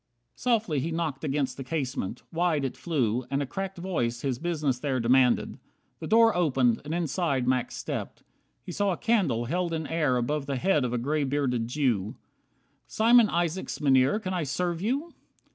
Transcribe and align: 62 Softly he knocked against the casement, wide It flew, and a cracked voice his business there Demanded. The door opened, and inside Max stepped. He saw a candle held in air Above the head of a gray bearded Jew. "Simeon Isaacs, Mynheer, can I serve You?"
62 0.33 0.41
Softly 0.51 0.79
he 0.79 0.91
knocked 0.91 1.23
against 1.23 1.57
the 1.57 1.63
casement, 1.63 2.23
wide 2.33 2.65
It 2.65 2.75
flew, 2.75 3.23
and 3.29 3.39
a 3.39 3.45
cracked 3.45 3.77
voice 3.77 4.21
his 4.21 4.39
business 4.39 4.79
there 4.79 4.99
Demanded. 4.99 5.59
The 5.99 6.07
door 6.07 6.35
opened, 6.35 6.81
and 6.83 6.91
inside 6.91 7.47
Max 7.47 7.75
stepped. 7.75 8.23
He 8.63 8.71
saw 8.71 8.93
a 8.93 8.97
candle 8.97 9.45
held 9.45 9.73
in 9.73 9.85
air 9.85 10.17
Above 10.17 10.47
the 10.47 10.55
head 10.55 10.83
of 10.85 10.91
a 10.93 10.97
gray 10.97 11.23
bearded 11.23 11.67
Jew. 11.67 12.15
"Simeon 12.87 13.29
Isaacs, 13.29 13.79
Mynheer, 13.79 14.19
can 14.19 14.33
I 14.33 14.41
serve 14.41 14.81
You?" 14.81 15.13